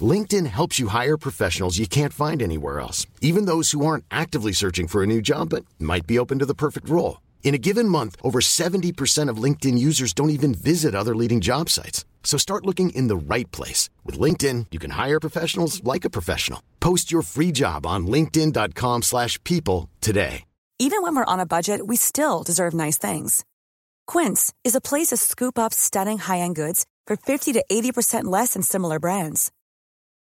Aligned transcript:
LinkedIn 0.00 0.46
helps 0.46 0.80
you 0.80 0.88
hire 0.88 1.16
professionals 1.16 1.78
you 1.78 1.86
can't 1.86 2.12
find 2.12 2.42
anywhere 2.42 2.80
else, 2.80 3.06
even 3.20 3.44
those 3.44 3.70
who 3.70 3.86
aren't 3.86 4.04
actively 4.10 4.52
searching 4.52 4.88
for 4.88 5.02
a 5.02 5.06
new 5.06 5.22
job 5.22 5.50
but 5.50 5.64
might 5.78 6.06
be 6.06 6.18
open 6.18 6.40
to 6.40 6.46
the 6.46 6.54
perfect 6.54 6.88
role. 6.88 7.20
In 7.44 7.54
a 7.54 7.58
given 7.58 7.88
month, 7.88 8.16
over 8.22 8.40
70% 8.40 9.28
of 9.28 9.36
LinkedIn 9.36 9.78
users 9.78 10.12
don't 10.12 10.36
even 10.38 10.54
visit 10.54 10.94
other 10.94 11.14
leading 11.14 11.40
job 11.40 11.68
sites. 11.68 12.04
So 12.24 12.36
start 12.38 12.66
looking 12.66 12.90
in 12.90 13.06
the 13.06 13.16
right 13.16 13.50
place. 13.52 13.90
With 14.02 14.18
LinkedIn, 14.18 14.66
you 14.72 14.80
can 14.80 14.92
hire 14.92 15.20
professionals 15.20 15.84
like 15.84 16.04
a 16.04 16.10
professional. 16.10 16.60
Post 16.80 17.12
your 17.12 17.22
free 17.22 17.52
job 17.52 17.86
on 17.86 18.06
linkedin.com 18.08 19.02
slash 19.02 19.38
people 19.44 19.88
today. 20.00 20.44
Even 20.80 21.02
when 21.02 21.14
we're 21.14 21.32
on 21.32 21.38
a 21.38 21.46
budget, 21.46 21.86
we 21.86 21.94
still 21.94 22.42
deserve 22.42 22.74
nice 22.74 22.98
things. 22.98 23.44
Quince 24.08 24.52
is 24.64 24.74
a 24.74 24.80
place 24.80 25.10
to 25.10 25.16
scoop 25.16 25.56
up 25.56 25.72
stunning 25.72 26.18
high-end 26.18 26.56
goods 26.56 26.84
for 27.06 27.16
50 27.16 27.52
to 27.52 27.64
80% 27.70 28.24
less 28.24 28.54
than 28.54 28.62
similar 28.62 28.98
brands. 28.98 29.52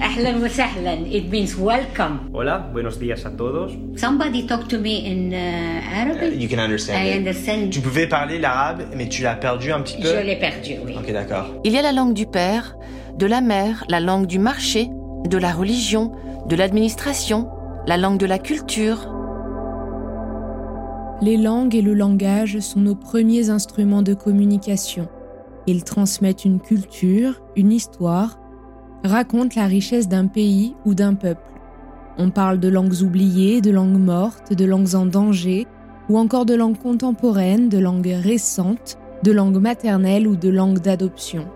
Ahlan 0.00 0.40
wa 0.40 0.48
sahlan. 0.48 1.06
It 1.12 1.30
means 1.30 1.56
welcome. 1.56 2.30
Hola, 2.32 2.70
buenos 2.72 2.98
días 2.98 3.24
a 3.26 3.30
todos. 3.36 3.72
Somebody 3.96 4.46
talk 4.46 4.66
to 4.68 4.78
me 4.78 5.06
in 5.06 5.32
uh, 5.32 5.36
Arabic? 5.94 6.40
You 6.40 6.48
can 6.48 6.58
understand 6.58 7.04
I 7.04 7.10
it. 7.10 7.18
understand. 7.18 7.70
Tu 7.70 7.80
pouvais 7.80 8.06
parler 8.06 8.38
l'arabe, 8.38 8.84
mais 8.96 9.08
tu 9.08 9.22
l'as 9.22 9.36
perdu 9.36 9.70
un 9.72 9.82
petit 9.82 10.00
peu. 10.00 10.08
Je 10.08 10.24
l'ai 10.24 10.36
perdu, 10.36 10.76
oui. 10.86 10.94
Ok, 10.98 11.12
d'accord. 11.12 11.54
Il 11.64 11.72
y 11.72 11.78
a 11.78 11.82
la 11.82 11.92
langue 11.92 12.14
du 12.14 12.26
père, 12.26 12.76
de 13.18 13.26
la 13.26 13.42
mère, 13.42 13.84
la 13.88 14.00
langue 14.00 14.26
du 14.26 14.38
marché, 14.38 14.88
de 15.28 15.36
la 15.38 15.52
religion, 15.52 16.12
de 16.46 16.56
l'administration, 16.56 17.48
la 17.86 17.98
langue 17.98 18.18
de 18.18 18.26
la 18.26 18.38
culture. 18.38 19.06
Les 21.20 21.36
langues 21.36 21.74
et 21.74 21.82
le 21.82 21.92
langage 21.92 22.58
sont 22.60 22.80
nos 22.80 22.94
premiers 22.94 23.50
instruments 23.50 24.02
de 24.02 24.14
communication. 24.14 25.08
Ils 25.66 25.84
transmettent 25.84 26.46
une 26.46 26.58
culture, 26.58 27.42
une 27.54 27.70
histoire, 27.70 28.39
racontent 29.04 29.60
la 29.60 29.66
richesse 29.66 30.08
d'un 30.08 30.26
pays 30.26 30.74
ou 30.84 30.94
d'un 30.94 31.14
peuple. 31.14 31.40
On 32.18 32.30
parle 32.30 32.60
de 32.60 32.68
langues 32.68 33.02
oubliées, 33.02 33.60
de 33.60 33.70
langues 33.70 33.98
mortes, 33.98 34.52
de 34.52 34.64
langues 34.64 34.94
en 34.94 35.06
danger, 35.06 35.66
ou 36.08 36.18
encore 36.18 36.44
de 36.44 36.54
langues 36.54 36.78
contemporaines, 36.78 37.68
de 37.68 37.78
langues 37.78 38.14
récentes, 38.22 38.98
de 39.22 39.32
langues 39.32 39.60
maternelles 39.60 40.26
ou 40.26 40.36
de 40.36 40.48
langues 40.48 40.80
d'adoption. 40.80 41.46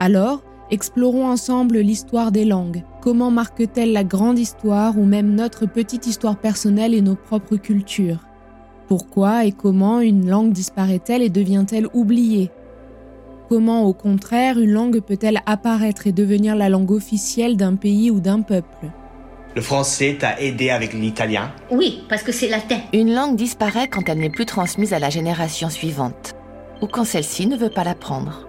Alors, 0.00 0.42
explorons 0.70 1.26
ensemble 1.26 1.78
l'histoire 1.78 2.32
des 2.32 2.44
langues. 2.44 2.84
Comment 3.00 3.30
marque-t-elle 3.30 3.92
la 3.92 4.04
grande 4.04 4.38
histoire 4.38 4.98
ou 4.98 5.04
même 5.04 5.34
notre 5.34 5.66
petite 5.66 6.06
histoire 6.06 6.36
personnelle 6.36 6.94
et 6.94 7.02
nos 7.02 7.16
propres 7.16 7.56
cultures? 7.56 8.20
Pourquoi 8.88 9.44
et 9.44 9.52
comment 9.52 10.00
une 10.00 10.28
langue 10.28 10.52
disparaît-elle 10.52 11.22
et 11.22 11.28
devient-elle 11.28 11.88
oubliée? 11.92 12.50
Comment, 13.48 13.84
au 13.84 13.92
contraire, 13.92 14.58
une 14.58 14.72
langue 14.72 15.00
peut-elle 15.00 15.40
apparaître 15.46 16.08
et 16.08 16.12
devenir 16.12 16.56
la 16.56 16.68
langue 16.68 16.90
officielle 16.90 17.56
d'un 17.56 17.76
pays 17.76 18.10
ou 18.10 18.18
d'un 18.18 18.42
peuple? 18.42 18.90
Le 19.54 19.62
français 19.62 20.16
t'a 20.18 20.40
aidé 20.40 20.70
avec 20.70 20.92
l'italien? 20.92 21.52
Oui, 21.70 22.02
parce 22.08 22.24
que 22.24 22.32
c'est 22.32 22.48
latin. 22.48 22.80
Une 22.92 23.14
langue 23.14 23.36
disparaît 23.36 23.86
quand 23.86 24.08
elle 24.08 24.18
n'est 24.18 24.30
plus 24.30 24.46
transmise 24.46 24.92
à 24.92 24.98
la 24.98 25.10
génération 25.10 25.70
suivante, 25.70 26.34
ou 26.82 26.88
quand 26.88 27.04
celle-ci 27.04 27.46
ne 27.46 27.56
veut 27.56 27.70
pas 27.70 27.84
l'apprendre. 27.84 28.48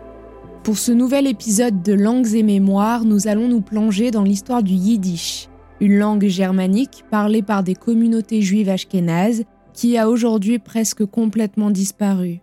Pour 0.63 0.79
ce 0.79 0.91
nouvel 0.91 1.27
épisode 1.27 1.83
de 1.83 1.93
Langues 1.93 2.33
et 2.33 2.43
Mémoires, 2.43 3.05
nous 3.05 3.27
allons 3.27 3.47
nous 3.47 3.61
plonger 3.61 4.09
dans 4.09 4.23
l'histoire 4.23 4.63
du 4.63 4.73
yiddish, 4.73 5.47
une 5.79 5.99
langue 5.99 6.25
germanique 6.25 7.05
parlée 7.11 7.43
par 7.43 7.61
des 7.61 7.75
communautés 7.75 8.41
juives 8.41 8.69
ashkénazes 8.69 9.43
qui 9.73 9.95
a 9.95 10.09
aujourd'hui 10.09 10.57
presque 10.57 11.05
complètement 11.05 11.69
disparu. 11.69 12.41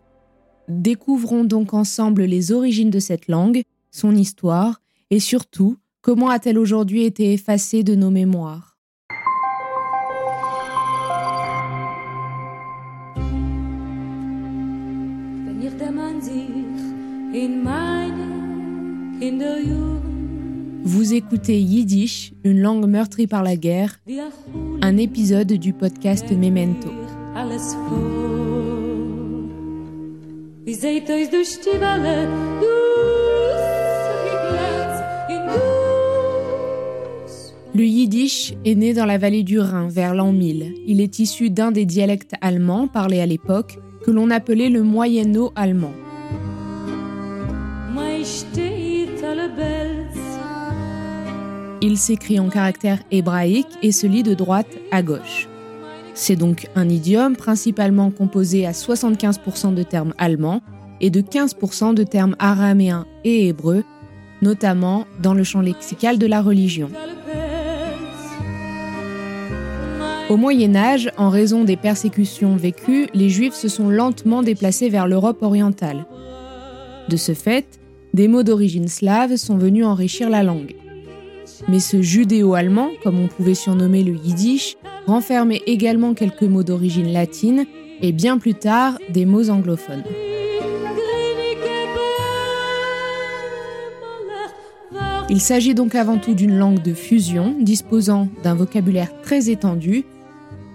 Découvrons 0.69 1.45
donc 1.45 1.75
ensemble 1.75 2.25
les 2.25 2.53
origines 2.53 2.91
de 2.91 2.99
cette 2.99 3.29
langue, 3.29 3.63
son 3.91 4.17
histoire 4.17 4.81
et 5.11 5.21
surtout 5.21 5.77
comment 6.01 6.29
a-t-elle 6.31 6.59
aujourd'hui 6.59 7.05
été 7.05 7.33
effacée 7.33 7.83
de 7.83 7.95
nos 7.95 8.11
mémoires. 8.11 8.79
Vous 20.87 21.15
écoutez 21.15 21.61
Yiddish, 21.61 22.33
une 22.45 22.61
langue 22.61 22.87
meurtrie 22.87 23.27
par 23.27 23.43
la 23.43 23.57
guerre, 23.57 24.01
un 24.83 24.97
épisode 24.97 25.53
du 25.53 25.73
podcast 25.73 26.31
Memento. 26.31 26.91
Le 37.75 37.85
yiddish 37.85 38.55
est 38.65 38.75
né 38.75 38.95
dans 38.95 39.05
la 39.05 39.19
vallée 39.19 39.43
du 39.43 39.59
Rhin 39.59 39.89
vers 39.89 40.15
l'an 40.15 40.33
1000. 40.33 40.75
Il 40.87 41.03
est 41.03 41.19
issu 41.19 41.51
d'un 41.51 41.71
des 41.71 41.85
dialectes 41.85 42.33
allemands 42.41 42.89
parlés 42.89 43.21
à 43.21 43.27
l'époque 43.27 43.79
que 44.07 44.11
l'on 44.11 44.31
appelait 44.31 44.71
le 44.71 44.83
moyenno 44.83 45.53
allemand. 45.55 45.93
Mei 47.95 48.25
steht 48.25 49.23
alle 49.23 49.51
Belz. 49.55 50.19
Il 51.83 51.99
s'écrit 51.99 52.41
en 52.41 52.49
caractère 52.49 53.01
hébraïque 53.11 53.67
et 53.83 53.93
se 53.93 54.07
lit 54.07 54.23
de 54.23 54.33
droite 54.33 54.79
à 54.91 55.03
gauche. 55.03 55.47
C'est 56.15 56.37
donc 56.37 56.69
un 56.77 56.89
idiome 56.89 57.37
principalement 57.37 58.11
composé 58.11 58.67
à 58.67 58.71
75% 58.71 59.75
de 59.75 59.83
termes 59.83 60.15
allemands 60.17 60.63
et 61.01 61.11
de 61.11 61.21
15% 61.21 61.93
de 61.95 62.05
termes 62.05 62.37
araméens 62.39 63.07
et 63.25 63.49
hébreux, 63.49 63.83
notamment 64.41 65.07
dans 65.21 65.35
le 65.35 65.43
champ 65.43 65.61
lexical 65.61 66.19
de 66.19 66.27
la 66.27 66.41
religion. 66.41 66.89
Au 70.31 70.37
Moyen 70.37 70.75
Âge, 70.75 71.11
en 71.19 71.29
raison 71.29 71.65
des 71.65 71.77
persécutions 71.77 72.57
vécues, 72.57 73.09
les 73.13 73.29
Juifs 73.29 73.55
se 73.55 73.69
sont 73.69 73.91
lentement 73.91 74.43
déplacés 74.43 74.89
vers 74.89 75.07
l'Europe 75.07 75.43
orientale. 75.43 76.07
De 77.09 77.17
ce 77.17 77.35
fait, 77.35 77.67
des 78.15 78.29
mots 78.29 78.43
d'origine 78.43 78.89
slave 78.89 79.37
sont 79.37 79.59
venus 79.59 79.85
enrichir 79.85 80.31
la 80.31 80.43
langue. 80.43 80.77
Mais 81.69 81.81
ce 81.81 82.01
judéo-allemand, 82.01 82.91
comme 83.03 83.21
on 83.21 83.29
pouvait 83.29 83.55
surnommer 83.55 84.03
le 84.03 84.15
yiddish, 84.15 84.77
renfermait 85.07 85.63
également 85.67 86.15
quelques 86.15 86.43
mots 86.43 86.63
d'origine 86.63 87.13
latine 87.13 87.67
et 88.03 88.13
bien 88.13 88.39
plus 88.39 88.55
tard 88.55 88.99
des 89.11 89.27
mots 89.27 89.51
anglophones. 89.51 90.05
Il 95.31 95.41
s'agit 95.41 95.75
donc 95.75 95.95
avant 95.95 96.19
tout 96.19 96.35
d'une 96.35 96.57
langue 96.57 96.83
de 96.83 96.93
fusion 96.95 97.57
disposant 97.59 98.29
d'un 98.43 98.55
vocabulaire 98.55 99.11
très 99.23 99.51
étendu, 99.51 100.05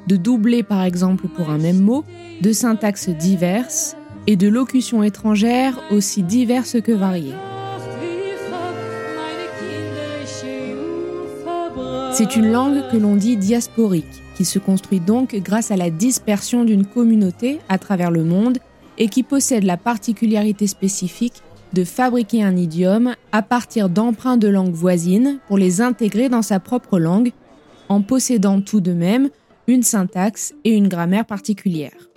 de 0.08 0.16
doublés 0.16 0.64
par 0.64 0.84
exemple 0.84 1.28
pour 1.28 1.50
un 1.50 1.58
même 1.58 1.80
mot, 1.80 2.04
de 2.42 2.52
syntaxes 2.52 3.10
diverses 3.10 3.96
et 4.28 4.36
de 4.36 4.48
locutions 4.48 5.04
étrangères 5.04 5.80
aussi 5.92 6.24
diverses 6.24 6.82
que 6.82 6.92
variées. 6.92 7.36
C'est 12.20 12.36
une 12.36 12.52
langue 12.52 12.82
que 12.92 12.98
l'on 12.98 13.16
dit 13.16 13.38
diasporique, 13.38 14.22
qui 14.36 14.44
se 14.44 14.60
construit 14.60 15.00
donc 15.00 15.36
grâce 15.36 15.72
à 15.72 15.78
la 15.78 15.90
dispersion 15.90 16.66
d'une 16.66 16.86
communauté 16.86 17.62
à 17.70 17.78
travers 17.78 18.12
le 18.12 18.26
monde 18.26 18.58
et 18.98 19.08
qui 19.08 19.24
possède 19.24 19.64
la 19.64 19.78
particularité 19.78 20.68
spécifique 20.68 21.42
de 21.72 21.86
fabriquer 21.86 22.44
un 22.44 22.58
idiome 22.58 23.16
à 23.32 23.42
partir 23.42 23.88
d'emprunts 23.88 24.36
de 24.36 24.50
langues 24.50 24.74
voisines 24.74 25.40
pour 25.48 25.58
les 25.58 25.80
intégrer 25.80 26.28
dans 26.28 26.42
sa 26.42 26.60
propre 26.60 27.00
langue, 27.00 27.32
en 27.88 28.02
possédant 28.02 28.60
tout 28.60 28.82
de 28.82 28.92
même 28.92 29.30
une 29.68 29.84
syntaxe 29.84 30.54
et 30.66 30.72
une 30.72 30.90
grammaire 30.90 31.26
particulières. 31.26 32.10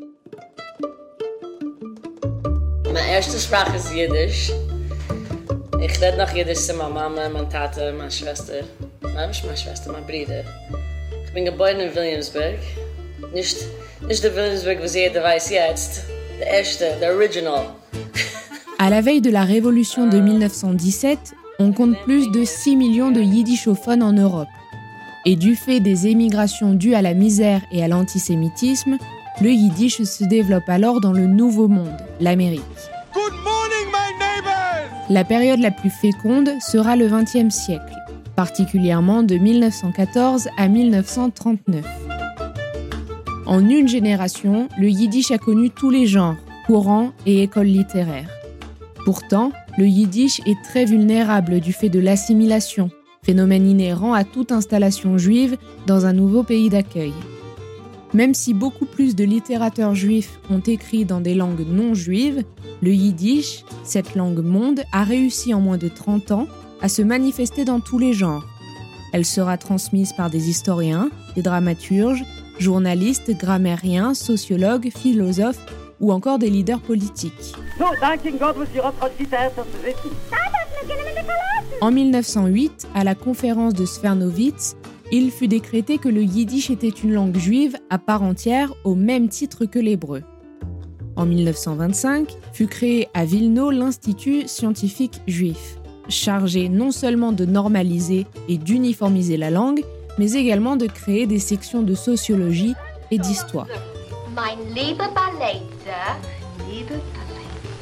Schwester. 9.03 9.15
Nein, 9.15 9.29
nicht 9.29 9.45
meine 9.45 9.57
Schwester, 9.57 9.93
mein 9.93 10.05
Bruder. 10.05 10.45
Ich 11.25 11.33
bin 11.33 11.45
geboren 11.45 11.81
in 11.81 11.95
Williamsburg. 11.95 12.59
Nicht, 13.35 13.57
nicht 14.07 14.23
der 14.23 14.35
Williamsburg, 14.35 14.79
was 14.83 14.95
jeder 14.95 15.23
weiß 15.23 15.51
jetzt. 15.51 16.05
Der 16.39 16.47
erste, 16.59 16.97
der 17.01 17.15
Original. 17.15 17.67
À 18.79 18.91
la 18.91 19.01
veille 19.01 19.21
de 19.21 19.31
la 19.31 19.45
révolution 19.45 20.09
de 20.09 20.19
1917, 20.19 21.35
on 21.61 21.73
compte 21.73 21.97
plus 22.05 22.31
de 22.33 22.45
6 22.45 22.77
millions 22.77 23.13
de 23.13 23.21
yiddishophones 23.21 24.03
en 24.03 24.13
Europe. 24.13 24.49
Et 25.25 25.37
du 25.37 25.55
fait 25.55 25.79
des 25.79 26.09
émigrations 26.09 26.75
dues 26.75 26.95
à 26.95 27.03
la 27.03 27.15
misère 27.15 27.61
et 27.71 27.85
à 27.85 27.89
l'antisémitisme, 27.89 28.99
le 29.41 29.51
yiddish 29.51 30.03
se 30.03 30.25
développe 30.25 30.69
alors 30.69 31.01
dans 31.01 31.13
le 31.13 31.27
Nouveau 31.27 31.69
Monde, 31.69 31.97
l'Amérique. 32.21 32.63
La 35.09 35.25
période 35.25 35.61
la 35.61 35.71
plus 35.71 35.91
féconde 35.91 36.51
sera 36.61 36.97
le 36.97 37.07
XXe 37.07 37.55
siècle, 37.55 37.93
particulièrement 38.43 39.23
de 39.23 39.37
1914 39.37 40.49
à 40.57 40.67
1939. 40.67 41.87
En 43.47 43.69
une 43.69 43.87
génération, 43.87 44.69
le 44.81 44.89
yiddish 44.89 45.31
a 45.31 45.39
connu 45.39 45.71
tous 45.71 45.91
les 45.91 46.09
genres, 46.09 46.35
courants 46.67 47.13
et 47.25 47.45
écoles 47.45 47.69
littéraires. 47.69 48.33
Pourtant, 49.05 49.53
le 49.79 49.87
yiddish 49.87 50.41
est 50.45 50.61
très 50.65 50.87
vulnérable 50.87 51.61
du 51.61 51.73
fait 51.73 51.89
de 51.89 52.01
l'assimilation, 52.01 52.91
phénomène 53.23 53.65
inhérent 53.65 54.13
à 54.13 54.25
toute 54.25 54.51
installation 54.51 55.19
juive 55.19 55.57
dans 55.87 56.05
un 56.07 56.13
nouveau 56.13 56.43
pays 56.43 56.69
d'accueil. 56.69 57.13
Même 58.13 58.35
si 58.35 58.55
beaucoup 58.55 58.87
plus 58.87 59.15
de 59.15 59.23
littérateurs 59.23 59.95
juifs 59.95 60.41
ont 60.51 60.59
écrit 60.59 61.05
dans 61.05 61.21
des 61.21 61.37
langues 61.37 61.65
non 61.65 61.95
juives, 61.95 62.43
le 62.83 62.93
yiddish, 62.93 63.63
cette 63.85 64.17
langue 64.17 64.43
monde, 64.43 64.81
a 64.91 65.05
réussi 65.05 65.55
en 65.55 65.61
moins 65.61 65.79
de 65.79 65.87
30 65.87 66.33
ans 66.33 66.49
à 66.83 66.89
se 66.89 67.01
manifester 67.01 67.65
dans 67.65 67.81
tous 67.81 67.99
les 67.99 68.13
genres. 68.13 68.45
Elle 69.13 69.25
sera 69.25 69.57
transmise 69.57 70.13
par 70.13 70.31
des 70.31 70.51
historiens, 70.51 71.11
des 71.35 71.43
dramaturges, 71.43 72.25
journalistes, 72.59 73.31
grammairiens, 73.37 74.15
sociologues, 74.15 74.91
philosophes 74.91 75.65
ou 76.01 76.13
encore 76.13 76.39
des 76.39 76.51
leaders 76.51 76.81
politiques. 76.81 77.55
En 81.81 81.91
1908, 81.91 82.89
à 82.95 83.05
la 83.05 83.15
conférence 83.15 83.75
de 83.75 83.87
Svernowitz, 83.87 84.77
il 85.11 85.31
fut 85.31 85.49
décrété 85.49 85.99
que 85.99 86.09
le 86.09 86.23
yiddish 86.23 86.71
était 86.71 86.89
une 86.89 87.13
langue 87.13 87.37
juive 87.37 87.77
à 87.91 87.99
part 87.99 88.23
entière 88.23 88.73
au 88.85 88.95
même 88.95 89.29
titre 89.29 89.67
que 89.67 89.79
l'hébreu. 89.79 90.23
En 91.17 91.27
1925 91.27 92.35
fut 92.55 92.67
créé 92.67 93.09
à 93.13 93.27
Vilno 93.27 93.71
l'Institut 93.71 94.49
scientifique 94.49 95.21
juif, 95.27 95.79
chargé 96.09 96.69
non 96.69 96.91
seulement 96.91 97.33
de 97.33 97.45
normaliser 97.45 98.27
et 98.49 98.59
d'uniformiser 98.59 99.37
la 99.37 99.51
langue, 99.51 99.83
mais 100.19 100.33
également 100.33 100.77
de 100.77 100.87
créer 100.87 101.27
des 101.27 101.39
sections 101.39 101.83
de 101.83 101.95
sociologie 101.95 102.75
et 103.11 103.19
d'histoire. 103.19 103.67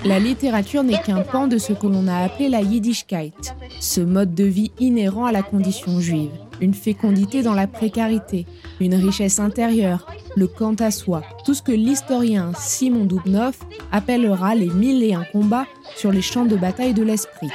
La 0.04 0.18
littérature 0.18 0.82
n'est 0.82 1.00
qu'un 1.02 1.20
pan 1.20 1.46
de 1.46 1.58
ce 1.58 1.74
que 1.74 1.86
l'on 1.86 2.08
a 2.08 2.24
appelé 2.24 2.48
la 2.48 2.62
Yiddishkeit, 2.62 3.54
ce 3.80 4.00
mode 4.00 4.34
de 4.34 4.44
vie 4.44 4.72
inhérent 4.80 5.26
à 5.26 5.32
la 5.32 5.42
condition 5.42 6.00
juive, 6.00 6.30
une 6.60 6.72
fécondité 6.72 7.42
dans 7.42 7.52
la 7.52 7.66
précarité, 7.66 8.46
une 8.80 8.94
richesse 8.94 9.38
intérieure, 9.38 10.06
le 10.36 10.46
quant 10.46 10.74
à 10.78 10.90
soi, 10.90 11.22
tout 11.44 11.52
ce 11.52 11.62
que 11.62 11.72
l'historien 11.72 12.52
Simon 12.56 13.04
Dubnov 13.04 13.56
appellera 13.92 14.54
les 14.54 14.70
mille 14.70 15.02
et 15.02 15.12
un 15.12 15.24
combats 15.24 15.66
sur 15.96 16.12
les 16.12 16.22
champs 16.22 16.46
de 16.46 16.56
bataille 16.56 16.94
de 16.94 17.02
l'esprit. 17.02 17.50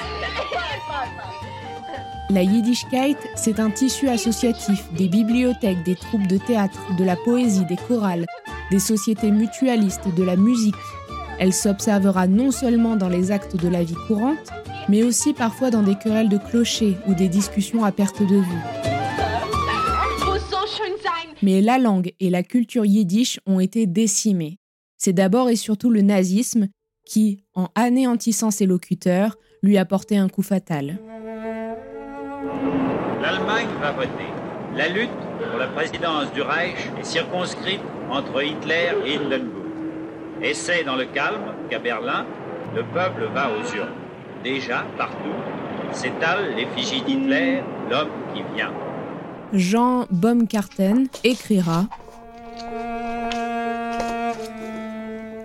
La 2.29 2.41
Yiddishkeit, 2.41 3.17
c'est 3.35 3.59
un 3.59 3.69
tissu 3.69 4.09
associatif, 4.09 4.91
des 4.93 5.07
bibliothèques, 5.07 5.83
des 5.83 5.95
troupes 5.95 6.25
de 6.27 6.37
théâtre, 6.37 6.79
de 6.97 7.03
la 7.03 7.15
poésie, 7.15 7.65
des 7.65 7.75
chorales, 7.75 8.25
des 8.71 8.79
sociétés 8.79 9.31
mutualistes, 9.31 10.13
de 10.15 10.23
la 10.23 10.35
musique. 10.35 10.75
Elle 11.39 11.53
s'observera 11.53 12.25
non 12.27 12.49
seulement 12.49 12.95
dans 12.95 13.09
les 13.09 13.31
actes 13.31 13.55
de 13.55 13.67
la 13.67 13.83
vie 13.83 13.97
courante, 14.07 14.51
mais 14.89 15.03
aussi 15.03 15.33
parfois 15.33 15.69
dans 15.69 15.83
des 15.83 15.95
querelles 15.95 16.29
de 16.29 16.37
clochers 16.37 16.97
ou 17.07 17.13
des 17.13 17.29
discussions 17.29 17.83
à 17.83 17.91
perte 17.91 18.21
de 18.21 18.37
vue. 18.37 18.63
Mais 21.43 21.61
la 21.61 21.77
langue 21.77 22.11
et 22.19 22.31
la 22.31 22.41
culture 22.41 22.85
yiddish 22.85 23.39
ont 23.45 23.59
été 23.59 23.85
décimées. 23.85 24.57
C'est 24.97 25.13
d'abord 25.13 25.49
et 25.49 25.55
surtout 25.55 25.91
le 25.91 26.01
nazisme 26.01 26.69
qui, 27.05 27.43
en 27.53 27.69
anéantissant 27.75 28.49
ses 28.49 28.65
locuteurs, 28.65 29.37
lui 29.65 29.77
a 29.79 29.85
porté 29.85 30.15
un 30.17 30.29
coup 30.29 30.43
fatal. 30.43 30.97
L'Allemagne 33.21 33.67
va 33.81 33.91
voter. 33.91 34.29
La 34.75 34.87
lutte 34.87 35.09
pour 35.49 35.59
la 35.59 35.67
présidence 35.67 36.31
du 36.33 36.41
Reich 36.41 36.77
est 36.99 37.03
circonscrite 37.03 37.81
entre 38.11 38.43
Hitler 38.43 38.91
et 39.05 39.15
Hindenburg. 39.15 39.65
Et 40.41 40.53
c'est 40.53 40.83
dans 40.83 40.95
le 40.95 41.05
calme 41.05 41.53
qu'à 41.69 41.79
Berlin, 41.79 42.25
le 42.75 42.83
peuple 42.83 43.27
va 43.33 43.49
aux 43.49 43.75
urnes. 43.75 43.87
Déjà, 44.43 44.83
partout, 44.97 45.39
s'étale 45.91 46.53
l'effigie 46.55 47.01
d'Hitler, 47.01 47.63
l'homme 47.89 48.09
qui 48.33 48.43
vient. 48.53 48.71
Jean 49.53 50.05
Baumgarten 50.11 51.07
écrira 51.23 51.85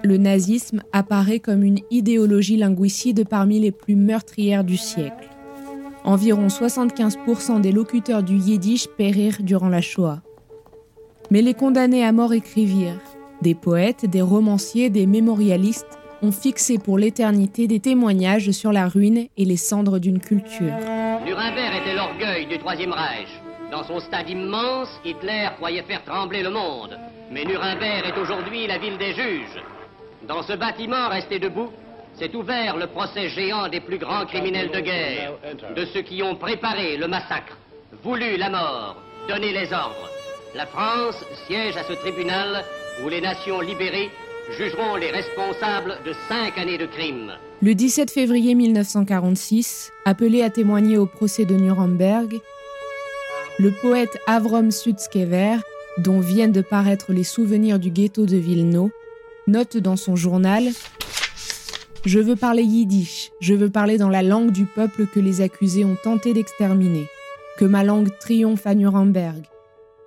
Le 0.03 0.17
nazisme 0.17 0.83
apparaît 0.93 1.41
comme 1.41 1.63
une 1.63 1.81
idéologie 1.91 2.57
linguicide 2.57 3.29
parmi 3.29 3.61
les 3.61 3.71
plus 3.71 3.97
meurtrières 3.97 4.65
du 4.65 4.77
siècle. 4.77 5.29
Environ 6.05 6.47
75% 6.47 7.61
des 7.61 7.73
locuteurs 7.73 8.23
du 8.23 8.37
yiddish 8.37 8.89
périrent 8.97 9.43
durant 9.43 9.69
la 9.69 9.83
Shoah. 9.83 10.23
Mais 11.31 11.43
les 11.43 11.55
condamnés 11.55 12.05
à 12.05 12.13
mort 12.13 12.33
écrivirent. 12.33 13.01
Des 13.43 13.55
poètes, 13.55 14.07
des 14.07 14.23
romanciers, 14.23 14.89
des 14.89 15.07
mémorialistes 15.07 15.99
ont 16.23 16.33
fixé 16.33 16.79
pour 16.79 16.99
l'éternité 16.99 17.67
des 17.67 17.81
témoignages 17.81 18.51
sur 18.51 18.73
la 18.73 18.89
ruine 18.89 19.27
et 19.37 19.45
les 19.45 19.57
cendres 19.57 19.99
d'une 19.99 20.21
culture. 20.21 20.75
Nuremberg 21.25 21.83
était 21.83 21.95
l'orgueil 21.95 22.47
du 22.47 22.59
Troisième 22.59 22.93
Reich. 22.93 23.29
Dans 23.71 23.85
son 23.85 24.01
stade 24.01 24.29
immense, 24.29 24.89
Hitler 25.05 25.49
croyait 25.59 25.83
faire 25.83 26.05
trembler 26.05 26.43
le 26.43 26.51
monde. 26.51 26.99
Mais 27.31 27.45
Nuremberg 27.45 28.05
est 28.07 28.19
aujourd'hui 28.21 28.67
la 28.67 28.79
ville 28.79 28.99
des 28.99 29.15
juges. 29.15 29.63
Dans 30.29 30.43
ce 30.43 30.53
bâtiment 30.53 31.09
resté 31.09 31.39
debout, 31.39 31.71
s'est 32.15 32.35
ouvert 32.35 32.77
le 32.77 32.87
procès 32.87 33.29
géant 33.31 33.69
des 33.69 33.81
plus 33.81 33.99
grands 33.99 34.27
criminels 34.27 34.71
de 34.71 34.81
guerre, 34.81 35.33
de 35.75 35.85
ceux 35.87 36.03
qui 36.03 36.23
ont 36.23 36.37
préparé 36.37 36.97
le 36.97 37.09
massacre, 37.09 37.57
voulu 38.03 38.37
la 38.37 38.51
mort, 38.51 38.97
donné 39.29 39.53
les 39.53 39.73
ordres. 39.73 40.11
La 40.55 40.67
France 40.67 41.25
siège 41.47 41.77
à 41.77 41.85
ce 41.85 41.95
tribunal 41.95 42.65
où 43.05 43.09
les 43.09 43.21
nations 43.21 43.61
libérées 43.61 44.11
jugeront 44.59 44.97
les 44.97 45.11
responsables 45.11 45.99
de 46.05 46.13
cinq 46.29 46.59
années 46.59 46.79
de 46.79 46.87
crimes. 46.87 47.33
Le 47.63 47.75
17 47.75 48.11
février 48.11 48.55
1946, 48.55 49.93
appelé 50.05 50.43
à 50.43 50.51
témoigner 50.51 50.99
au 50.99 51.07
procès 51.07 51.45
de 51.45 51.55
Nuremberg, 51.55 52.41
le 53.59 53.71
poète 53.71 54.19
Avrom 54.27 54.71
Sutskever, 54.71 55.57
dont 55.99 56.21
viennent 56.21 56.53
de 56.53 56.63
paraître 56.63 57.13
les 57.13 57.25
souvenirs 57.25 57.79
du 57.79 57.91
ghetto 57.91 58.27
de 58.27 58.37
Vilno, 58.37 58.91
note 59.47 59.77
dans 59.77 59.97
son 59.97 60.17
journal 60.17 60.65
Je 62.05 62.19
veux 62.19 62.37
parler 62.37 62.63
yiddish, 62.63 63.31
je 63.41 63.55
veux 63.55 63.71
parler 63.71 63.99
dans 63.99 64.09
la 64.09 64.23
langue 64.23 64.53
du 64.53 64.65
peuple 64.65 65.07
que 65.07 65.21
les 65.21 65.41
accusés 65.41 65.85
ont 65.85 65.97
tenté 66.03 66.33
d'exterminer, 66.33 67.07
que 67.59 67.65
ma 67.65 67.85
langue 67.85 68.11
triomphe 68.19 68.67
à 68.67 68.75
Nuremberg, 68.75 69.43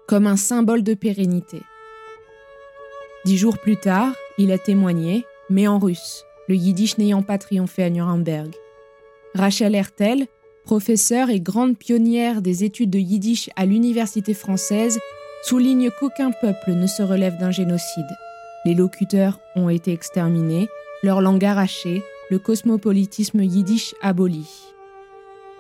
comme 0.08 0.28
un 0.28 0.38
symbole 0.38 0.84
de 0.84 0.94
pérennité. 0.94 1.62
Dix 3.26 3.38
jours 3.38 3.58
plus 3.58 3.78
tard, 3.78 4.14
il 4.38 4.52
a 4.52 4.58
témoigné, 4.58 5.26
mais 5.50 5.68
en 5.68 5.80
russe, 5.80 6.26
le 6.48 6.56
yiddish 6.56 6.98
n'ayant 6.98 7.22
pas 7.22 7.38
triomphé 7.38 7.84
à 7.84 7.90
Nuremberg. 7.90 8.54
Rachel 9.36 9.76
Hertel, 9.76 10.28
professeure 10.66 11.30
et 11.30 11.40
grande 11.40 11.78
pionnière 11.78 12.42
des 12.42 12.64
études 12.64 12.90
de 12.90 13.00
yiddish 13.00 13.50
à 13.56 13.66
l'université 13.66 14.34
française, 14.34 15.00
souligne 15.44 15.90
qu'aucun 16.00 16.32
peuple 16.32 16.72
ne 16.72 16.88
se 16.88 17.04
relève 17.04 17.38
d'un 17.38 17.52
génocide. 17.52 18.06
Les 18.66 18.74
locuteurs 18.74 19.40
ont 19.56 19.70
été 19.70 19.92
exterminés, 19.92 20.70
leur 21.04 21.22
langue 21.22 21.44
arrachée, 21.44 22.02
le 22.32 22.40
cosmopolitisme 22.40 23.42
yiddish 23.42 23.94
aboli. 24.02 24.50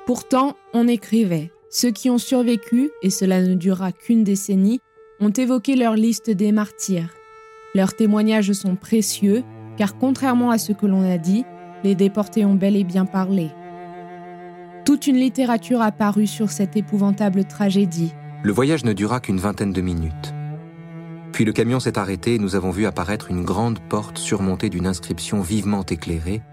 Pourtant, 0.05 0.55
on 0.74 0.88
écrivait. 0.88 1.51
Ceux 1.69 1.91
qui 1.91 2.10
ont 2.10 2.17
survécu, 2.17 2.91
et 3.01 3.10
cela 3.10 3.41
ne 3.41 3.55
durera 3.55 3.91
qu'une 3.91 4.24
décennie, 4.24 4.79
ont 5.19 5.31
évoqué 5.31 5.75
leur 5.75 5.95
liste 5.95 6.29
des 6.29 6.51
martyrs. 6.51 7.13
Leurs 7.75 7.95
témoignages 7.95 8.53
sont 8.53 8.75
précieux, 8.75 9.43
car 9.75 9.98
contrairement 9.98 10.51
à 10.51 10.57
ce 10.57 10.72
que 10.72 10.86
l'on 10.86 11.10
a 11.10 11.17
dit, 11.17 11.45
les 11.83 11.95
déportés 11.95 12.45
ont 12.45 12.55
bel 12.55 12.75
et 12.75 12.83
bien 12.83 13.05
parlé. 13.05 13.50
Toute 14.86 15.07
une 15.07 15.17
littérature 15.17 15.81
a 15.81 15.91
paru 15.91 16.27
sur 16.27 16.51
cette 16.51 16.77
épouvantable 16.77 17.45
tragédie. 17.45 18.13
Le 18.43 18.51
voyage 18.51 18.86
ne 18.86 18.93
dura 18.93 19.19
qu'une 19.19 19.39
vingtaine 19.39 19.74
de 19.74 19.81
minutes. 19.81 20.33
Puis 21.34 21.46
le 21.46 21.52
camion 21.52 21.80
s'est 21.80 21.98
arrêté 21.98 22.36
et 22.36 22.40
nous 22.40 22.56
avons 22.56 22.70
vu 22.70 22.86
apparaître 22.86 23.32
une 23.32 23.44
grande 23.44 23.80
porte 23.90 24.20
surmontée 24.20 24.70
d'une 24.70 24.86
inscription 24.86 25.42
vivement 25.42 25.84
éclairée. 25.84 26.44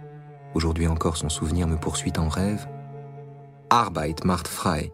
Aujourd'hui 0.55 0.87
encore, 0.87 1.19
son 1.19 1.29
souvenir 1.29 1.69
me 1.69 1.77
poursuit 1.77 2.15
en 2.17 2.31
rêve. 2.31 2.67
Arbeit 3.69 4.25
macht 4.25 4.49
frei. 4.49 4.91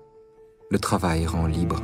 Le 0.71 0.81
travail 0.81 1.25
rend 1.25 1.47
libre. 1.47 1.81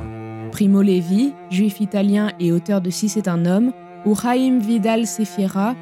Primo 0.51 0.81
Levi, 0.81 1.33
juif 1.49 1.79
italien 1.79 2.33
et 2.41 2.51
auteur 2.51 2.81
de 2.81 2.89
Si 2.89 3.07
c'est 3.07 3.29
un 3.29 3.45
homme, 3.45 3.71
ou 4.05 4.15
Chaim 4.15 4.59
Vidal 4.59 5.07
Sefiera, 5.07 5.73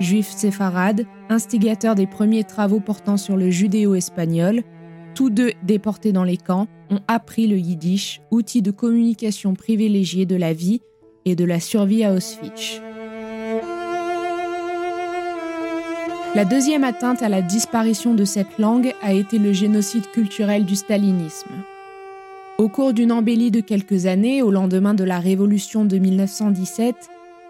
juif 0.00 0.28
séfarade, 0.28 1.06
instigateur 1.28 1.94
des 1.94 2.08
premiers 2.08 2.42
travaux 2.42 2.80
portant 2.80 3.16
sur 3.16 3.36
le 3.36 3.48
judéo-espagnol, 3.48 4.64
tous 5.14 5.30
deux 5.30 5.52
déportés 5.62 6.10
dans 6.10 6.24
les 6.24 6.36
camps, 6.36 6.66
ont 6.90 7.00
appris 7.06 7.46
le 7.46 7.56
yiddish, 7.56 8.20
outil 8.32 8.60
de 8.60 8.72
communication 8.72 9.54
privilégié 9.54 10.26
de 10.26 10.34
la 10.34 10.52
vie 10.52 10.80
et 11.24 11.34
de 11.34 11.44
la 11.44 11.60
survie 11.60 12.04
à 12.04 12.12
Auschwitz. 12.12 12.80
La 16.34 16.44
deuxième 16.44 16.84
atteinte 16.84 17.22
à 17.22 17.28
la 17.28 17.42
disparition 17.42 18.14
de 18.14 18.24
cette 18.24 18.58
langue 18.58 18.92
a 19.02 19.12
été 19.12 19.38
le 19.38 19.52
génocide 19.52 20.06
culturel 20.12 20.64
du 20.64 20.76
stalinisme. 20.76 21.50
Au 22.56 22.68
cours 22.68 22.92
d'une 22.92 23.10
embellie 23.10 23.50
de 23.50 23.60
quelques 23.60 24.06
années, 24.06 24.42
au 24.42 24.50
lendemain 24.50 24.94
de 24.94 25.02
la 25.02 25.18
révolution 25.18 25.84
de 25.84 25.98
1917, 25.98 26.94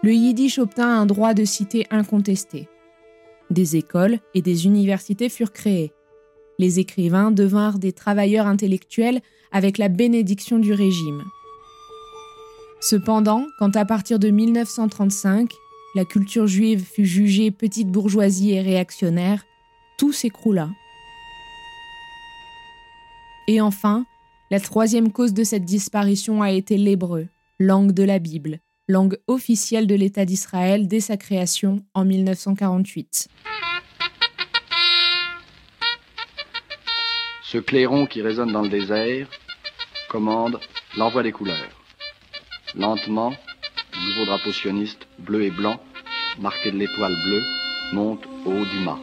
le 0.03 0.13
yiddish 0.13 0.57
obtint 0.57 0.87
un 0.87 1.05
droit 1.05 1.35
de 1.35 1.45
cité 1.45 1.85
incontesté. 1.91 2.69
Des 3.51 3.75
écoles 3.75 4.17
et 4.33 4.41
des 4.41 4.65
universités 4.65 5.29
furent 5.29 5.53
créées. 5.53 5.91
Les 6.57 6.79
écrivains 6.79 7.29
devinrent 7.29 7.77
des 7.77 7.91
travailleurs 7.91 8.47
intellectuels 8.47 9.21
avec 9.51 9.77
la 9.77 9.89
bénédiction 9.89 10.57
du 10.57 10.73
régime. 10.73 11.21
Cependant, 12.81 13.45
quand 13.59 13.75
à 13.75 13.85
partir 13.85 14.17
de 14.17 14.29
1935, 14.29 15.53
la 15.93 16.03
culture 16.03 16.47
juive 16.47 16.83
fut 16.83 17.05
jugée 17.05 17.51
petite 17.51 17.89
bourgeoisie 17.89 18.53
et 18.53 18.61
réactionnaire, 18.61 19.45
tout 19.99 20.11
s'écroula. 20.11 20.67
Et 23.47 23.61
enfin, 23.61 24.05
la 24.49 24.59
troisième 24.59 25.11
cause 25.11 25.33
de 25.33 25.43
cette 25.43 25.63
disparition 25.63 26.41
a 26.41 26.49
été 26.49 26.75
l'hébreu, 26.77 27.27
langue 27.59 27.91
de 27.91 28.03
la 28.03 28.17
Bible, 28.17 28.59
langue 28.87 29.19
officielle 29.27 29.85
de 29.85 29.93
l'État 29.93 30.25
d'Israël 30.25 30.87
dès 30.87 31.01
sa 31.01 31.17
création 31.17 31.83
en 31.93 32.03
1948. 32.03 33.27
Ce 37.43 37.57
clairon 37.59 38.07
qui 38.07 38.23
résonne 38.23 38.51
dans 38.51 38.63
le 38.63 38.69
désert 38.69 39.27
commande 40.09 40.59
l'envoi 40.97 41.21
des 41.21 41.31
couleurs. 41.31 41.80
Lentement, 42.73 43.31
le 43.93 44.09
nouveau 44.09 44.25
drapeau 44.25 44.53
sioniste, 44.53 45.05
bleu 45.19 45.43
et 45.43 45.51
blanc, 45.51 45.77
marqué 46.39 46.71
de 46.71 46.77
l'étoile 46.77 47.13
bleue, 47.25 47.43
monte 47.91 48.21
au 48.45 48.51
haut 48.51 48.65
du 48.65 48.79
mât. 48.85 48.97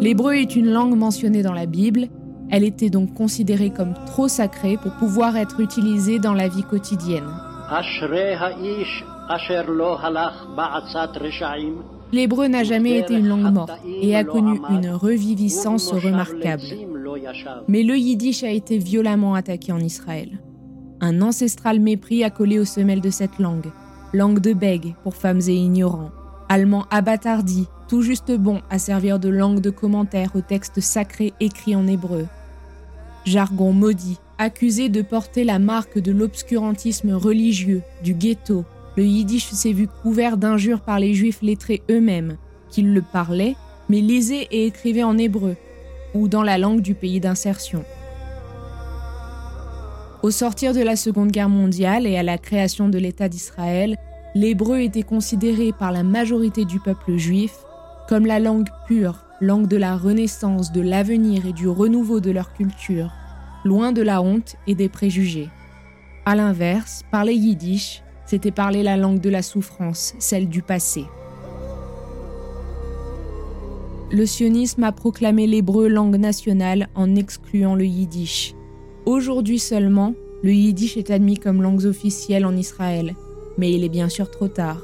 L'hébreu 0.00 0.34
est 0.36 0.56
une 0.56 0.72
langue 0.72 0.96
mentionnée 0.96 1.42
dans 1.42 1.52
la 1.52 1.66
Bible. 1.66 2.08
Elle 2.50 2.64
était 2.64 2.90
donc 2.90 3.12
considérée 3.12 3.70
comme 3.70 3.92
trop 4.06 4.28
sacrée 4.28 4.78
pour 4.78 4.94
pouvoir 4.94 5.36
être 5.36 5.60
utilisée 5.60 6.18
dans 6.18 6.34
la 6.34 6.48
vie 6.48 6.64
quotidienne. 6.64 7.30
L'hébreu 12.12 12.46
n'a 12.46 12.62
jamais 12.62 12.98
été 12.98 13.14
une 13.14 13.28
langue 13.28 13.52
morte 13.52 13.80
et 13.86 14.14
a 14.14 14.22
connu 14.22 14.60
une 14.70 14.90
reviviscence 14.90 15.90
remarquable. 15.92 16.62
Mais 17.68 17.82
le 17.82 17.96
yiddish 17.96 18.44
a 18.44 18.50
été 18.50 18.76
violemment 18.76 19.34
attaqué 19.34 19.72
en 19.72 19.80
Israël. 19.80 20.40
Un 21.00 21.22
ancestral 21.22 21.80
mépris 21.80 22.22
a 22.22 22.30
collé 22.30 22.58
aux 22.58 22.66
semelles 22.66 23.00
de 23.00 23.10
cette 23.10 23.38
langue. 23.38 23.72
Langue 24.12 24.40
de 24.40 24.52
bègue 24.52 24.94
pour 25.02 25.16
femmes 25.16 25.40
et 25.48 25.54
ignorants. 25.54 26.10
Allemand 26.50 26.84
abattardi, 26.90 27.66
tout 27.88 28.02
juste 28.02 28.30
bon 28.30 28.60
à 28.68 28.78
servir 28.78 29.18
de 29.18 29.30
langue 29.30 29.60
de 29.60 29.70
commentaire 29.70 30.36
aux 30.36 30.42
textes 30.42 30.80
sacrés 30.80 31.32
écrits 31.40 31.76
en 31.76 31.86
hébreu. 31.86 32.26
Jargon 33.24 33.72
maudit, 33.72 34.18
accusé 34.36 34.90
de 34.90 35.00
porter 35.00 35.44
la 35.44 35.58
marque 35.58 35.98
de 35.98 36.12
l'obscurantisme 36.12 37.14
religieux, 37.14 37.82
du 38.04 38.12
ghetto, 38.12 38.64
le 38.96 39.04
yiddish 39.04 39.46
s'est 39.50 39.72
vu 39.72 39.88
couvert 39.88 40.36
d'injures 40.36 40.80
par 40.80 40.98
les 40.98 41.14
juifs 41.14 41.42
lettrés 41.42 41.82
eux-mêmes, 41.90 42.36
qu'ils 42.70 42.92
le 42.92 43.02
parlaient, 43.02 43.56
mais 43.88 44.00
lisaient 44.00 44.48
et 44.50 44.66
écrivaient 44.66 45.02
en 45.02 45.18
hébreu, 45.18 45.56
ou 46.14 46.28
dans 46.28 46.42
la 46.42 46.58
langue 46.58 46.80
du 46.80 46.94
pays 46.94 47.20
d'insertion. 47.20 47.84
Au 50.22 50.30
sortir 50.30 50.72
de 50.72 50.80
la 50.80 50.94
Seconde 50.94 51.32
Guerre 51.32 51.48
mondiale 51.48 52.06
et 52.06 52.16
à 52.16 52.22
la 52.22 52.38
création 52.38 52.88
de 52.88 52.98
l'État 52.98 53.28
d'Israël, 53.28 53.96
l'hébreu 54.34 54.80
était 54.80 55.02
considéré 55.02 55.72
par 55.72 55.90
la 55.90 56.04
majorité 56.04 56.64
du 56.64 56.78
peuple 56.78 57.16
juif 57.16 57.52
comme 58.08 58.26
la 58.26 58.38
langue 58.38 58.68
pure, 58.86 59.24
langue 59.40 59.68
de 59.68 59.76
la 59.76 59.96
renaissance, 59.96 60.70
de 60.70 60.80
l'avenir 60.80 61.46
et 61.46 61.52
du 61.52 61.68
renouveau 61.68 62.20
de 62.20 62.30
leur 62.30 62.52
culture, 62.52 63.10
loin 63.64 63.92
de 63.92 64.02
la 64.02 64.22
honte 64.22 64.56
et 64.66 64.74
des 64.74 64.88
préjugés. 64.88 65.48
A 66.24 66.36
l'inverse, 66.36 67.02
parler 67.10 67.34
yiddish, 67.34 68.02
c'était 68.32 68.50
parler 68.50 68.82
la 68.82 68.96
langue 68.96 69.20
de 69.20 69.28
la 69.28 69.42
souffrance, 69.42 70.14
celle 70.18 70.48
du 70.48 70.62
passé. 70.62 71.04
Le 74.10 74.24
sionisme 74.24 74.84
a 74.84 74.92
proclamé 74.92 75.46
l'hébreu 75.46 75.86
langue 75.86 76.16
nationale 76.16 76.88
en 76.94 77.14
excluant 77.14 77.74
le 77.74 77.84
yiddish. 77.84 78.54
Aujourd'hui 79.04 79.58
seulement, 79.58 80.14
le 80.42 80.54
yiddish 80.54 80.96
est 80.96 81.10
admis 81.10 81.36
comme 81.36 81.60
langue 81.60 81.84
officielle 81.84 82.46
en 82.46 82.56
Israël, 82.56 83.14
mais 83.58 83.70
il 83.70 83.84
est 83.84 83.90
bien 83.90 84.08
sûr 84.08 84.30
trop 84.30 84.48
tard. 84.48 84.80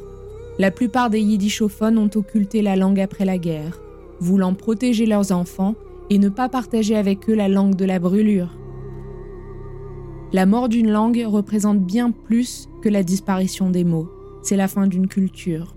La 0.59 0.71
plupart 0.71 1.09
des 1.09 1.21
yiddishophones 1.21 1.97
ont 1.97 2.11
occulté 2.17 2.61
la 2.61 2.77
langue 2.77 3.01
après 3.01 3.25
la 3.25 3.39
guerre, 3.39 3.81
voulant 4.21 4.53
protéger 4.53 5.07
leurs 5.07 5.33
enfants 5.33 5.75
et 6.11 6.19
ne 6.19 6.29
pas 6.29 6.51
partager 6.51 6.97
avec 6.97 7.31
eux 7.31 7.35
la 7.35 7.49
langue 7.49 7.77
de 7.77 7.87
la 7.87 7.99
brûlure. 7.99 8.58
La 10.35 10.45
mort 10.45 10.69
d'une 10.69 10.91
langue 10.91 11.25
représente 11.27 11.81
bien 11.81 12.11
plus 12.11 12.69
que 12.83 12.91
la 12.91 13.03
disparition 13.03 13.71
des 13.71 13.85
mots. 13.85 14.11
C'est 14.43 14.57
la 14.57 14.69
fin 14.69 14.87
d'une 14.87 15.09
culture. 15.09 15.75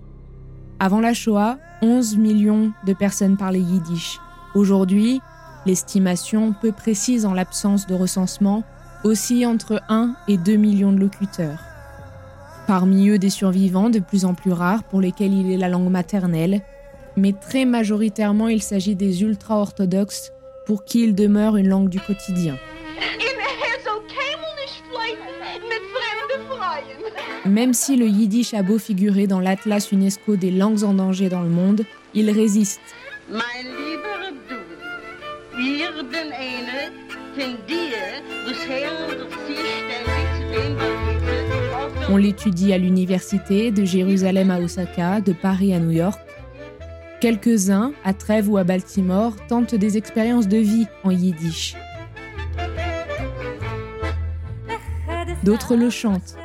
Avant 0.78 1.00
la 1.00 1.14
Shoah, 1.14 1.56
11 1.80 2.18
millions 2.18 2.72
de 2.86 2.92
personnes 2.92 3.38
parlaient 3.38 3.60
yiddish. 3.60 4.20
Aujourd'hui, 4.54 5.22
l'estimation, 5.64 6.54
peu 6.60 6.70
précise 6.70 7.24
en 7.24 7.32
l'absence 7.32 7.86
de 7.86 7.94
recensement, 7.94 8.62
oscille 9.04 9.46
entre 9.46 9.80
1 9.88 10.14
et 10.28 10.36
2 10.36 10.56
millions 10.56 10.92
de 10.92 11.00
locuteurs. 11.00 11.60
Parmi 12.66 13.08
eux, 13.08 13.18
des 13.18 13.30
survivants 13.30 13.88
de 13.88 14.00
plus 14.00 14.26
en 14.26 14.34
plus 14.34 14.52
rares 14.52 14.84
pour 14.84 15.00
lesquels 15.00 15.32
il 15.32 15.50
est 15.50 15.56
la 15.56 15.70
langue 15.70 15.90
maternelle, 15.90 16.60
mais 17.16 17.32
très 17.32 17.64
majoritairement 17.64 18.48
il 18.48 18.62
s'agit 18.62 18.96
des 18.96 19.22
ultra-orthodoxes 19.22 20.30
pour 20.66 20.84
qui 20.84 21.04
il 21.04 21.14
demeure 21.14 21.56
une 21.56 21.68
langue 21.68 21.88
du 21.88 22.00
quotidien. 22.00 22.58
Même 27.44 27.74
si 27.74 27.96
le 27.96 28.06
yiddish 28.06 28.54
a 28.54 28.62
beau 28.62 28.78
figurer 28.78 29.26
dans 29.26 29.40
l'Atlas 29.40 29.90
UNESCO 29.90 30.36
des 30.36 30.52
langues 30.52 30.84
en 30.84 30.94
danger 30.94 31.28
dans 31.28 31.42
le 31.42 31.48
monde, 31.48 31.82
il 32.14 32.30
résiste. 32.30 32.80
On 42.08 42.16
l'étudie 42.16 42.72
à 42.72 42.78
l'université, 42.78 43.70
de 43.70 43.84
Jérusalem 43.84 44.50
à 44.50 44.60
Osaka, 44.60 45.20
de 45.20 45.32
Paris 45.32 45.74
à 45.74 45.80
New 45.80 45.90
York. 45.90 46.20
Quelques-uns, 47.20 47.92
à 48.04 48.12
Trèves 48.14 48.50
ou 48.50 48.56
à 48.56 48.64
Baltimore, 48.64 49.34
tentent 49.48 49.74
des 49.74 49.96
expériences 49.96 50.46
de 50.46 50.58
vie 50.58 50.86
en 51.02 51.10
yiddish. 51.10 51.74
D'autres 55.42 55.74
le 55.74 55.90
chantent, 55.90 56.36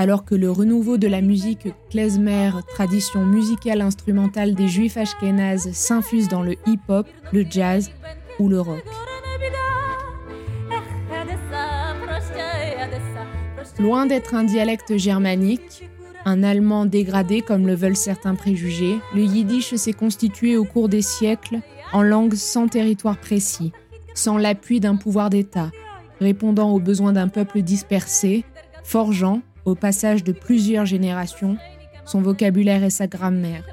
alors 0.00 0.24
que 0.24 0.34
le 0.34 0.50
renouveau 0.50 0.96
de 0.96 1.06
la 1.06 1.20
musique 1.20 1.68
klezmer, 1.90 2.52
tradition 2.74 3.26
musicale 3.26 3.82
instrumentale 3.82 4.54
des 4.54 4.66
juifs 4.66 4.96
ashkénazes, 4.96 5.72
s'infuse 5.72 6.26
dans 6.28 6.42
le 6.42 6.54
hip-hop, 6.66 7.06
le 7.32 7.44
jazz 7.48 7.90
ou 8.38 8.48
le 8.48 8.62
rock. 8.62 8.82
Loin 13.78 14.06
d'être 14.06 14.34
un 14.34 14.44
dialecte 14.44 14.96
germanique, 14.96 15.84
un 16.24 16.42
allemand 16.44 16.86
dégradé 16.86 17.42
comme 17.42 17.66
le 17.66 17.74
veulent 17.74 17.94
certains 17.94 18.34
préjugés, 18.34 19.00
le 19.14 19.20
yiddish 19.20 19.74
s'est 19.74 19.92
constitué 19.92 20.56
au 20.56 20.64
cours 20.64 20.88
des 20.88 21.02
siècles 21.02 21.58
en 21.92 22.00
langue 22.00 22.36
sans 22.36 22.68
territoire 22.68 23.18
précis, 23.18 23.72
sans 24.14 24.38
l'appui 24.38 24.80
d'un 24.80 24.96
pouvoir 24.96 25.28
d'État, 25.28 25.70
répondant 26.20 26.70
aux 26.70 26.80
besoins 26.80 27.12
d'un 27.12 27.28
peuple 27.28 27.60
dispersé, 27.60 28.46
forgeant, 28.82 29.42
au 29.64 29.74
passage 29.74 30.24
de 30.24 30.32
plusieurs 30.32 30.86
générations, 30.86 31.56
son 32.04 32.20
vocabulaire 32.22 32.84
et 32.84 32.90
sa 32.90 33.06
grammaire. 33.06 33.64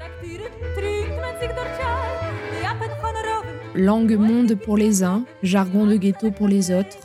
langue 3.78 4.16
monde 4.16 4.56
pour 4.56 4.76
les 4.76 5.04
uns, 5.04 5.24
jargon 5.44 5.86
de 5.86 5.96
ghetto 5.96 6.32
pour 6.32 6.48
les 6.48 6.72
autres, 6.72 6.98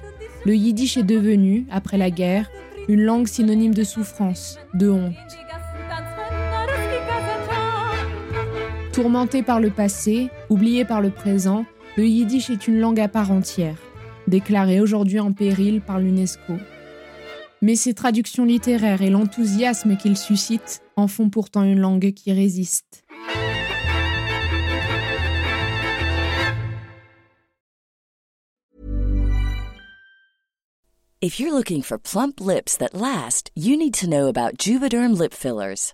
le 0.43 0.55
yiddish 0.55 0.97
est 0.97 1.03
devenu, 1.03 1.65
après 1.69 1.97
la 1.97 2.09
guerre, 2.09 2.49
une 2.87 3.03
langue 3.03 3.27
synonyme 3.27 3.75
de 3.75 3.83
souffrance, 3.83 4.59
de 4.73 4.89
honte. 4.89 5.13
Tourmenté 8.91 9.43
par 9.43 9.59
le 9.59 9.69
passé, 9.69 10.29
oublié 10.49 10.83
par 10.83 11.01
le 11.01 11.11
présent, 11.11 11.65
le 11.95 12.05
yiddish 12.05 12.49
est 12.49 12.67
une 12.67 12.79
langue 12.79 12.99
à 12.99 13.07
part 13.07 13.31
entière, 13.31 13.77
déclarée 14.27 14.81
aujourd'hui 14.81 15.19
en 15.19 15.31
péril 15.31 15.79
par 15.79 15.99
l'UNESCO. 15.99 16.53
Mais 17.63 17.77
ses 17.77 17.93
traductions 17.93 18.43
littéraires 18.43 19.01
et 19.01 19.09
l'enthousiasme 19.09 19.95
qu'il 19.95 20.17
suscite 20.17 20.81
en 20.97 21.07
font 21.07 21.29
pourtant 21.29 21.63
une 21.63 21.79
langue 21.79 22.11
qui 22.11 22.33
résiste. 22.33 23.05
If 31.21 31.39
you're 31.39 31.53
looking 31.53 31.81
for 31.81 31.97
plump 31.97 32.41
lips 32.41 32.75
that 32.75 32.93
last, 32.93 33.49
you 33.55 33.77
need 33.77 33.93
to 33.93 34.09
know 34.09 34.27
about 34.27 34.57
Juvederm 34.57 35.17
lip 35.17 35.33
fillers. 35.33 35.93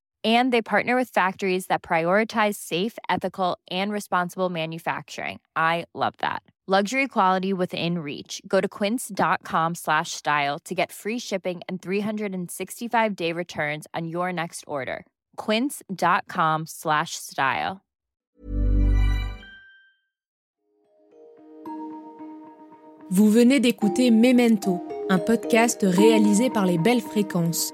And 0.23 0.53
they 0.53 0.61
partner 0.61 0.95
with 0.95 1.09
factories 1.09 1.65
that 1.67 1.81
prioritize 1.81 2.55
safe, 2.55 2.99
ethical, 3.09 3.57
and 3.71 3.91
responsible 3.91 4.49
manufacturing. 4.49 5.39
I 5.55 5.85
love 5.95 6.13
that. 6.19 6.43
Luxury 6.67 7.07
quality 7.07 7.53
within 7.53 7.97
reach. 7.99 8.39
Go 8.47 8.61
to 8.61 8.67
quince.com 8.67 9.75
slash 9.75 10.11
style 10.11 10.59
to 10.59 10.75
get 10.75 10.91
free 10.91 11.19
shipping 11.19 11.61
and 11.67 11.81
365 11.81 13.15
day 13.15 13.33
returns 13.33 13.87
on 13.93 14.07
your 14.07 14.31
next 14.31 14.63
order. 14.67 15.05
Quince.com 15.37 16.65
slash 16.67 17.15
style. 17.15 17.81
Vous 23.09 23.29
venez 23.29 23.59
d'écouter 23.59 24.09
Memento, 24.09 24.79
un 25.09 25.19
podcast 25.19 25.81
réalisé 25.83 26.49
par 26.49 26.65
les 26.65 26.77
Belles 26.77 27.01
Fréquences. 27.01 27.73